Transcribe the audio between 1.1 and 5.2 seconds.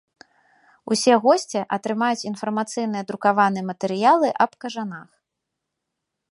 госці атрымаюць інфармацыйныя друкаваныя матэрыялы аб кажанах.